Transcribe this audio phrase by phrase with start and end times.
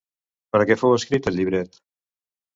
[0.55, 1.79] Per a què fou escrit el llibret?